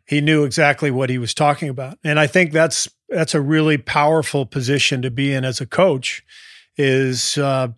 [0.05, 1.97] he knew exactly what he was talking about.
[2.03, 6.23] And I think that's that's a really powerful position to be in as a coach
[6.77, 7.69] is uh,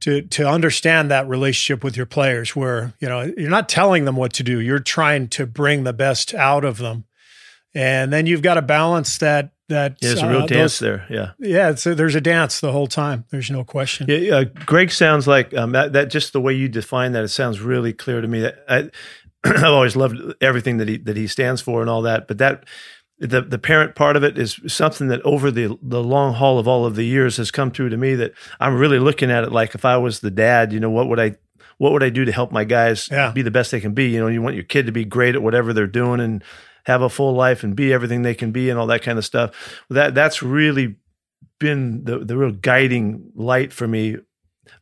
[0.00, 4.16] to to understand that relationship with your players where you know you're not telling them
[4.16, 4.60] what to do.
[4.60, 7.04] You're trying to bring the best out of them.
[7.76, 10.80] And then you've got to balance that that yeah, there's a real uh, dance those,
[10.80, 11.06] there.
[11.08, 11.30] Yeah.
[11.38, 13.24] Yeah there's a dance the whole time.
[13.30, 14.06] There's no question.
[14.08, 17.28] Yeah uh, Gregg sounds like um, that, that, just the way you define that it
[17.28, 18.90] sounds really clear to me that I,
[19.44, 22.64] I've always loved everything that he that he stands for and all that but that
[23.18, 26.66] the the parent part of it is something that over the the long haul of
[26.66, 29.52] all of the years has come through to me that I'm really looking at it
[29.52, 31.36] like if I was the dad, you know, what would I
[31.78, 33.30] what would I do to help my guys yeah.
[33.32, 34.08] be the best they can be?
[34.08, 36.42] You know, you want your kid to be great at whatever they're doing and
[36.86, 39.24] have a full life and be everything they can be and all that kind of
[39.24, 39.82] stuff.
[39.90, 40.96] That that's really
[41.60, 44.16] been the the real guiding light for me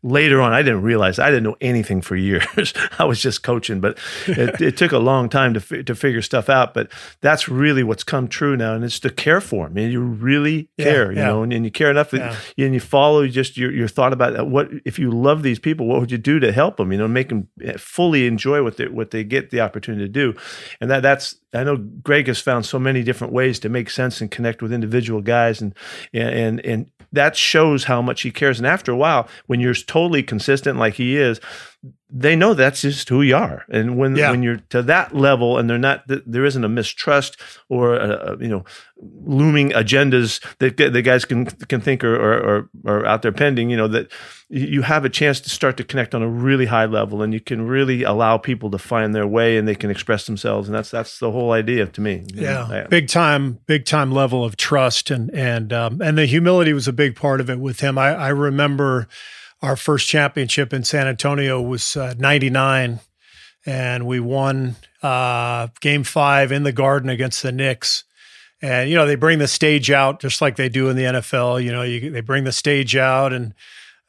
[0.02, 2.72] later on, I didn't realize I didn't know anything for years.
[2.98, 6.48] I was just coaching, but it, it, took a long time to to figure stuff
[6.48, 6.74] out.
[6.74, 6.90] But
[7.20, 9.76] that's really what's come true now, and it's to care for them.
[9.78, 12.64] And you really care, yeah, you know, and, and, you care enough that yeah.
[12.66, 15.86] and you follow just your your thought about uh, what if you love these people,
[15.86, 16.92] what would you do to help them?
[16.92, 20.08] You know, make them eh, fully enjoy what they what they get the opportunity to
[20.08, 20.34] do,
[20.80, 24.20] and that that's I know Gregg has found so many different ways to make sense
[24.20, 25.74] and connect with individual guys, and
[26.12, 28.58] and and that shows how much he cares.
[28.58, 31.40] And after a while, when you're totally consistent like he is,
[32.14, 33.64] they know that's just who you are.
[33.70, 34.30] And when yeah.
[34.30, 38.48] when you're to that level, and they're not, there isn't a mistrust or a, you
[38.48, 38.64] know
[39.24, 43.70] looming agendas that the guys can can think are, are, are out there pending.
[43.70, 44.12] You know that
[44.48, 47.40] you have a chance to start to connect on a really high level, and you
[47.40, 50.68] can really allow people to find their way, and they can express themselves.
[50.68, 52.24] And that's that's the whole idea to me.
[52.32, 56.86] Yeah, big time, big time level of trust, and and um, and the humility was
[56.86, 57.96] a big part of it with him.
[57.96, 59.08] I, I remember
[59.62, 63.00] our first championship in San Antonio was uh, 99
[63.64, 68.04] and we won uh, Game Five in the Garden against the Knicks.
[68.60, 71.62] And you know they bring the stage out just like they do in the NFL.
[71.62, 73.54] You know, you, they bring the stage out and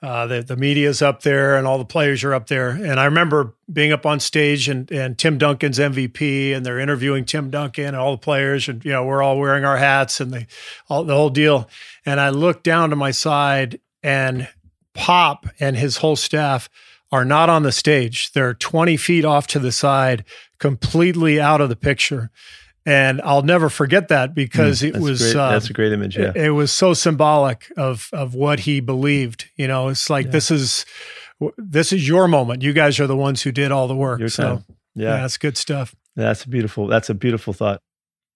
[0.04, 2.70] uh, the the media's up there and all the players are up there.
[2.70, 7.26] And I remember being up on stage and and Tim Duncan's MVP and they're interviewing
[7.26, 10.32] Tim Duncan and all the players and you know we're all wearing our hats and
[10.32, 10.46] the
[10.88, 11.68] all the whole deal.
[12.06, 14.48] And I looked down to my side and
[14.94, 16.70] Pop and his whole staff
[17.12, 18.32] are not on the stage.
[18.32, 20.26] They're 20 feet off to the side,
[20.60, 22.32] completely out of the picture
[22.86, 25.36] and I'll never forget that because mm, it was great.
[25.36, 26.18] Uh, that's a great image.
[26.18, 29.50] Yeah, it, it, was so symbolic of of what he believed.
[29.56, 30.32] You know, it's like yeah.
[30.32, 30.86] this is
[31.58, 32.62] this is your moment.
[32.62, 34.20] You guys are the ones who did all the work.
[34.20, 34.66] Your so time.
[34.96, 35.10] Yeah.
[35.10, 35.96] yeah, that's good stuff.
[36.16, 36.88] That's a beautiful.
[36.88, 37.82] That's a beautiful thought.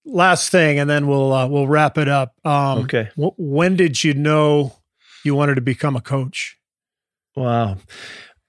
[0.05, 2.33] Last thing, and then we'll uh, we'll wrap it up.
[2.45, 3.09] Um, okay.
[3.17, 4.76] W- when did you know
[5.27, 6.57] you wanted to become a coach?
[7.35, 7.77] Wow,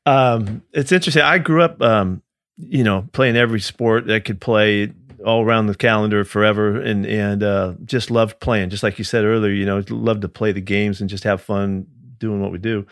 [0.07, 1.23] um, it's interesting.
[1.23, 2.23] I grew up, um,
[2.57, 4.93] you know, playing every sport I could play
[5.25, 8.71] all around the calendar forever and and uh, just loved playing.
[8.71, 11.43] Just like you said earlier, you know, loved to play the games and just have
[11.43, 11.87] fun
[12.19, 12.87] doing what we do.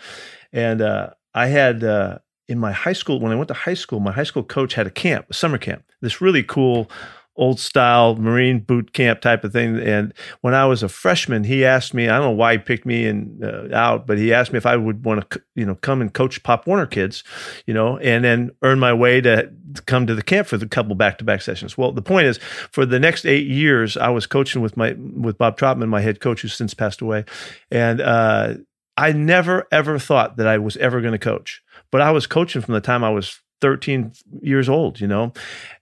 [0.52, 2.18] And uh, I had uh,
[2.48, 4.86] in my high school when I went to high school, my high school coach had
[4.86, 5.84] a camp, a summer camp.
[6.00, 6.90] This really cool
[7.36, 9.78] old style Marine boot camp type of thing.
[9.78, 12.86] And when I was a freshman, he asked me, I don't know why he picked
[12.86, 15.74] me in, uh, out, but he asked me if I would want to, you know,
[15.74, 17.24] come and coach Pop Warner kids,
[17.66, 19.50] you know, and then earn my way to
[19.86, 21.76] come to the camp for the couple back to back sessions.
[21.76, 22.38] Well, the point is
[22.72, 26.20] for the next eight years, I was coaching with my, with Bob Trotman, my head
[26.20, 27.24] coach who's since passed away.
[27.70, 28.54] And, uh,
[28.96, 32.62] I never ever thought that I was ever going to coach, but I was coaching
[32.62, 35.32] from the time I was 13 years old, you know,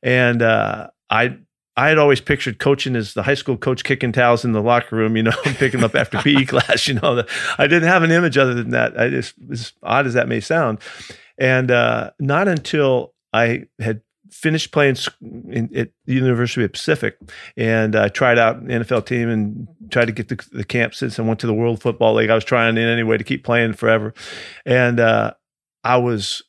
[0.03, 1.39] and, uh, I
[1.77, 4.95] I had always pictured coaching as the high school coach kicking towels in the locker
[4.95, 6.87] room, you know, picking them up after PE class.
[6.87, 7.25] You know,
[7.59, 8.99] I didn't have an image other than that.
[8.99, 10.79] I just, as odd as that may sound,
[11.39, 14.97] and uh, not until I had finished playing
[15.49, 17.17] in, at the University of Pacific
[17.57, 20.93] and I uh, tried out an NFL team and tried to get the, the camp
[20.93, 22.31] since I went to the World Football League.
[22.31, 24.13] I was trying in any way to keep playing forever,
[24.67, 25.35] and uh,
[25.85, 26.43] I was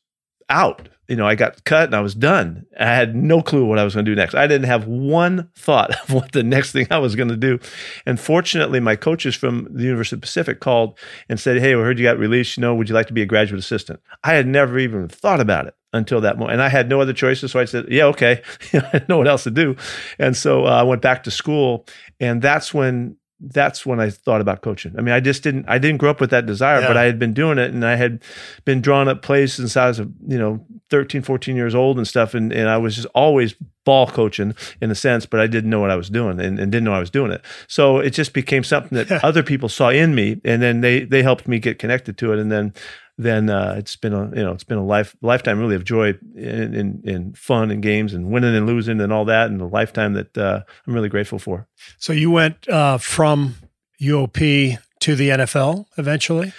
[0.49, 2.65] out you know, I got cut and I was done.
[2.79, 4.35] I had no clue what I was going to do next.
[4.35, 7.59] I didn't have one thought of what the next thing I was going to do.
[8.05, 10.97] And fortunately, my coaches from the University of Pacific called
[11.29, 12.57] and said, Hey, we heard you got released.
[12.57, 13.99] You know, would you like to be a graduate assistant?
[14.23, 16.53] I had never even thought about it until that moment.
[16.53, 17.51] And I had no other choices.
[17.51, 18.41] So I said, Yeah, okay.
[18.73, 19.75] I didn't know what else to do.
[20.19, 21.85] And so uh, I went back to school.
[22.19, 23.17] And that's when
[23.53, 24.95] that's when I thought about coaching.
[24.97, 26.87] I mean, I just didn't, I didn't grow up with that desire, yeah.
[26.87, 28.23] but I had been doing it and I had
[28.65, 32.33] been drawing up plays since I was, you know, 13, 14 years old and stuff.
[32.33, 33.55] And, and I was just always
[33.85, 36.71] ball coaching in a sense, but I didn't know what I was doing and, and
[36.71, 37.43] didn't know I was doing it.
[37.67, 41.23] So it just became something that other people saw in me and then they, they
[41.23, 42.39] helped me get connected to it.
[42.39, 42.73] And then
[43.17, 46.13] then uh, it's been a you know it's been a life lifetime really of joy
[46.35, 49.65] in, in, in fun and games and winning and losing and all that and a
[49.65, 51.67] lifetime that uh, I'm really grateful for.
[51.97, 53.55] So you went uh, from
[54.01, 56.53] UOP to the NFL eventually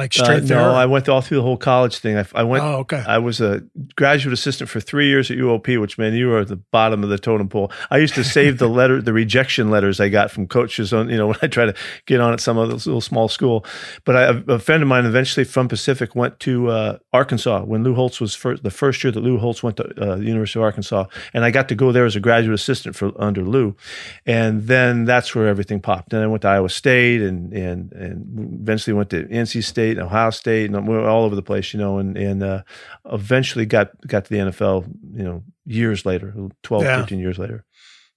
[0.00, 2.16] like uh, straight uh, No, I went all through the whole college thing.
[2.16, 2.64] I, I went.
[2.64, 3.04] Oh, okay.
[3.06, 3.62] I was a
[3.96, 7.10] graduate assistant for three years at UOP, which meant you were at the bottom of
[7.10, 7.70] the totem pole.
[7.90, 11.16] I used to save the letter, the rejection letters I got from coaches on, you
[11.16, 11.74] know, when I try to
[12.06, 13.64] get on at some other little small school.
[14.04, 17.94] But I, a friend of mine eventually from Pacific went to uh, Arkansas when Lou
[17.94, 20.64] Holtz was first, the first year that Lou Holtz went to uh, the University of
[20.64, 23.76] Arkansas, and I got to go there as a graduate assistant for under Lou,
[24.24, 26.10] and then that's where everything popped.
[26.10, 30.06] Then I went to Iowa State and and and eventually went to NC State and
[30.06, 32.62] Ohio State and we're all over the place, you know, and and uh,
[33.06, 37.00] eventually got got to the NFL, you know, years later, 12, yeah.
[37.00, 37.64] 13 years later.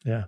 [0.05, 0.25] Yeah.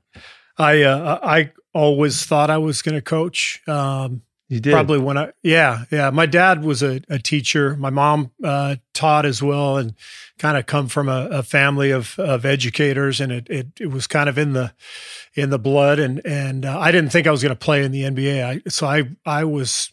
[0.57, 3.61] I uh, I always thought I was going to coach.
[3.67, 6.11] Um, you did probably when I yeah yeah.
[6.11, 7.75] My dad was a, a teacher.
[7.75, 9.95] My mom uh, taught as well, and
[10.37, 14.05] kind of come from a, a, family of of educators, and it, it it was
[14.05, 14.71] kind of in the
[15.33, 15.97] in the blood.
[15.97, 18.45] And and uh, I didn't think I was going to play in the NBA.
[18.45, 19.91] I, so I I was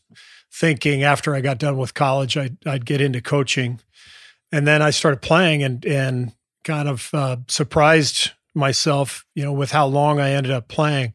[0.52, 3.80] thinking after I got done with college, I'd, I'd get into coaching.
[4.52, 9.70] And then I started playing and, and kind of uh, surprised myself, you know, with
[9.70, 11.14] how long I ended up playing.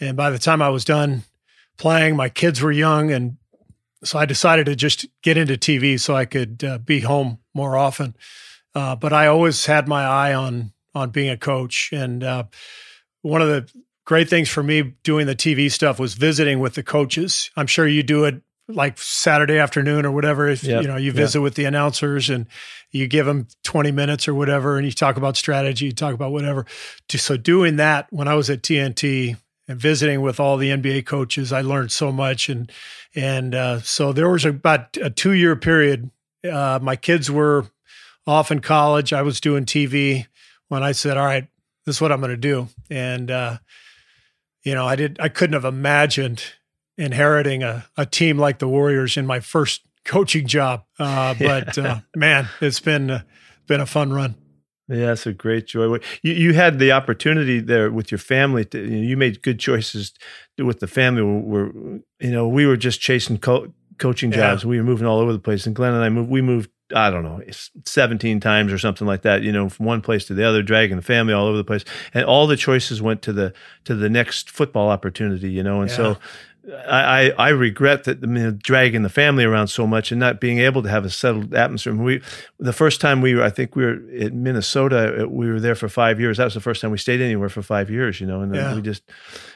[0.00, 1.24] And by the time I was done
[1.76, 3.12] playing, my kids were young.
[3.12, 3.36] And
[4.02, 7.76] so I decided to just get into TV so I could uh, be home more
[7.76, 8.16] often.
[8.74, 11.90] Uh, but I always had my eye on on being a coach.
[11.92, 12.44] And uh,
[13.20, 13.70] one of the
[14.06, 17.50] great things for me doing the TV stuff was visiting with the coaches.
[17.56, 18.42] I'm sure you do it
[18.74, 20.48] like Saturday afternoon or whatever.
[20.48, 20.82] If yep.
[20.82, 21.42] you know you visit yep.
[21.44, 22.46] with the announcers and
[22.90, 26.32] you give them 20 minutes or whatever, and you talk about strategy, you talk about
[26.32, 26.66] whatever.
[27.10, 29.36] So doing that when I was at TNT
[29.68, 32.48] and visiting with all the NBA coaches, I learned so much.
[32.48, 32.70] And
[33.14, 36.10] and uh, so there was about a two year period.
[36.50, 37.66] Uh, my kids were
[38.26, 39.12] off in college.
[39.12, 40.26] I was doing TV
[40.68, 41.46] when I said, "All right,
[41.86, 43.58] this is what I'm going to do." And uh,
[44.62, 45.18] you know, I did.
[45.20, 46.42] I couldn't have imagined
[47.00, 50.84] inheriting a, a team like the Warriors in my first coaching job.
[50.98, 53.22] Uh, but uh, man, it's been uh,
[53.66, 54.36] been a fun run.
[54.88, 55.98] Yeah, it's a great joy.
[56.22, 58.64] You you had the opportunity there with your family.
[58.66, 60.12] To, you, know, you made good choices
[60.58, 61.22] with the family.
[61.22, 61.70] We're,
[62.20, 64.64] you know we were just chasing co- coaching jobs.
[64.64, 64.70] Yeah.
[64.70, 65.66] We were moving all over the place.
[65.66, 66.30] And Glena and I moved.
[66.30, 66.70] We moved.
[66.92, 67.40] I don't know,
[67.86, 69.44] seventeen times or something like that.
[69.44, 71.84] You know, from one place to the other, dragging the family all over the place,
[72.12, 73.52] and all the choices went to the
[73.84, 75.52] to the next football opportunity.
[75.52, 75.96] You know, and yeah.
[75.96, 76.18] so
[76.68, 80.58] I, I regret that I mean, dragging the family around so much and not being
[80.58, 81.94] able to have a settled atmosphere.
[81.94, 82.22] We
[82.58, 85.22] the first time we were, I think we were in Minnesota.
[85.22, 86.36] Uh, we were there for five years.
[86.36, 88.20] That was the first time we stayed anywhere for five years.
[88.20, 88.74] You know, and yeah.
[88.74, 89.02] we just,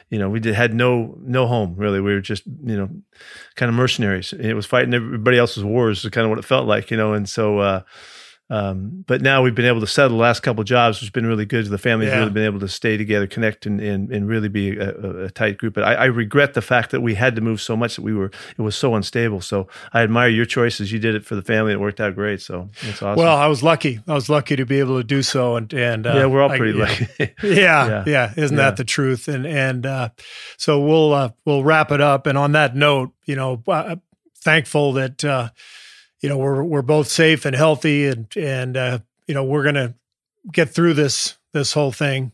[0.09, 2.01] you know, we did, had no no home really.
[2.01, 2.89] We were just you know,
[3.55, 4.33] kind of mercenaries.
[4.33, 6.03] It was fighting everybody else's wars.
[6.03, 6.91] Is kind of what it felt like.
[6.91, 7.59] You know, and so.
[7.59, 7.81] Uh,
[8.47, 11.09] um, but now we've been able to settle the last couple of jobs, which has
[11.09, 11.65] been really good.
[11.65, 12.19] The family's yeah.
[12.19, 15.57] really been able to stay together, connect, and and, and really be a, a, tight
[15.57, 15.73] group.
[15.73, 18.13] But I, I, regret the fact that we had to move so much that we
[18.13, 19.41] were it was so unstable.
[19.41, 20.91] So I admire your choices.
[20.91, 21.73] You did it for the family.
[21.73, 22.39] It worked out great.
[22.39, 23.15] So it's awesome.
[23.15, 23.99] Well, I was lucky.
[24.07, 25.55] I was lucky to be able to do so.
[25.55, 27.07] And and uh, yeah, we're all pretty I, lucky.
[27.43, 28.63] yeah, yeah, yeah, Isn't yeah.
[28.65, 29.27] that the truth?
[29.27, 30.09] And and uh,
[30.57, 32.27] so we'll uh, we'll wrap it up.
[32.27, 33.95] And on that note, you know, uh,
[34.37, 35.49] thankful that uh,
[36.25, 38.97] you know we're we're both safe and healthy and and uh,
[39.27, 39.93] you know, we're going to
[40.51, 42.31] get through this this whole thing,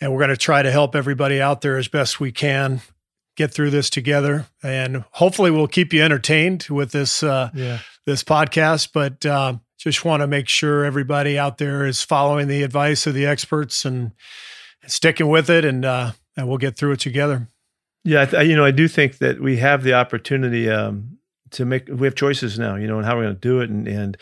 [0.00, 2.80] and we're going to try to help everybody out there as best we can
[3.36, 4.46] get through this together.
[4.62, 7.80] And hopefully, we'll keep you entertained with this uh, yeah.
[8.06, 8.90] this podcast.
[8.92, 13.14] But uh, just want to make sure everybody out there is following the advice of
[13.14, 14.12] the experts and
[14.86, 17.48] sticking with it, and uh, and we'll get through it together.
[18.04, 21.17] Yeah, you know, I do think that we have the opportunity um,
[21.52, 21.88] to make.
[21.88, 24.16] We have choices now, you know, and how we're going to do it, and and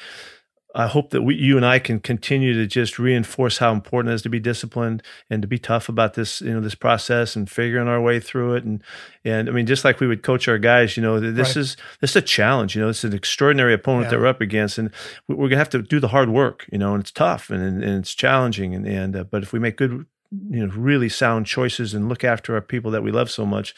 [0.76, 4.16] I hope that we, you and I can continue to just reinforce how important it
[4.16, 7.50] is to be disciplined and to be tough about this, you know, this process and
[7.50, 8.64] figuring our way through it.
[8.64, 8.82] And
[9.24, 11.56] and I mean, just like we would coach our guys, you know, this right.
[11.56, 12.76] is this is a challenge.
[12.76, 14.10] You know, it's an extraordinary opponent yeah.
[14.10, 14.90] that we're up against, and
[15.28, 16.66] we're gonna have to do the hard work.
[16.70, 18.74] You know, and it's tough and and, it's challenging.
[18.74, 20.04] And and uh, but if we make good
[20.50, 23.74] you know really sound choices and look after our people that we love so much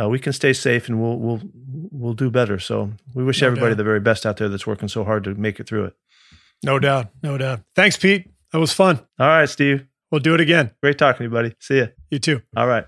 [0.00, 1.40] uh, we can stay safe and we'll we'll
[1.90, 3.78] we'll do better so we wish no everybody doubt.
[3.78, 5.94] the very best out there that's working so hard to make it through it
[6.64, 7.10] no doubt.
[7.22, 7.60] No doubt.
[7.76, 8.30] Thanks, Pete.
[8.52, 8.98] That was fun.
[9.18, 9.86] All right, Steve.
[10.10, 10.70] We'll do it again.
[10.82, 11.54] Great talking to you, buddy.
[11.58, 11.88] See you.
[12.10, 12.40] You too.
[12.56, 12.86] All right.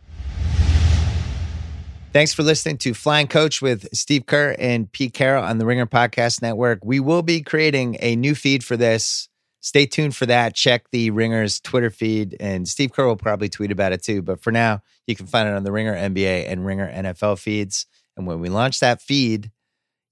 [2.13, 5.87] Thanks for listening to Flying Coach with Steve Kerr and Pete Carroll on the Ringer
[5.87, 6.79] Podcast Network.
[6.83, 9.29] We will be creating a new feed for this.
[9.67, 10.55] Stay tuned for that.
[10.55, 14.23] Check the Ringer's Twitter feed, and Steve Kerr will probably tweet about it too.
[14.23, 17.85] But for now, you can find it on the Ringer NBA and Ringer NFL feeds.
[18.17, 19.51] And when we launch that feed,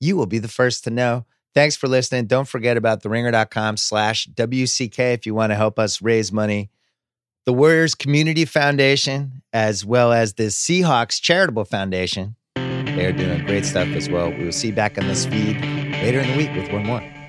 [0.00, 1.24] you will be the first to know.
[1.54, 2.26] Thanks for listening.
[2.26, 6.68] Don't forget about theringer.com slash WCK if you want to help us raise money.
[7.46, 13.64] The Warriors Community Foundation, as well as the Seahawks Charitable Foundation, they are doing great
[13.64, 14.30] stuff as well.
[14.30, 15.60] We will see you back on this feed
[15.92, 17.23] later in the week with one more.